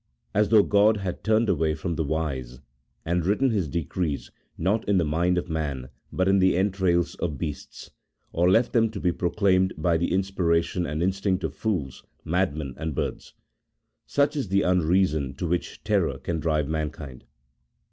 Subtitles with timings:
[0.33, 2.59] As though God had turned away from the wise,
[3.05, 7.37] and written His decrees, not in the mind of man but in the entrails of
[7.37, 7.91] beasts,
[8.33, 12.95] or left them to be proclaimed by the inspiration and instinct of fools, madmen, and
[12.95, 13.35] birds.
[14.07, 17.23] Such is the unreason to which terror can drive mankind